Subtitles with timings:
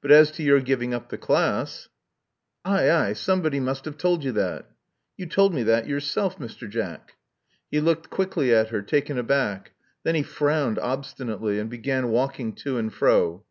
[0.00, 1.88] But as to your giving up the class"
[2.64, 3.12] *'Aye, aye.
[3.12, 6.68] Somebody nwist have told you that." •*You told me that yourself, Mr.
[6.68, 7.14] Jack."
[7.70, 9.70] He looked quickly at her, taken aback.
[10.02, 13.44] Then he frowned obstinately, and began walking to and fro.